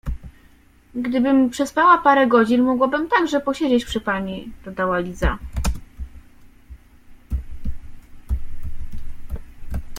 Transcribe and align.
—Gdybym 0.95 1.49
przespała 1.49 1.97
parę 1.97 2.27
godzin, 2.27 2.61
mogłabym 2.63 3.09
także 3.09 3.39
posiedzieć 3.39 3.85
przy 3.85 4.01
pani— 4.01 4.51
dodała 4.65 4.99
Liza. 4.99 5.37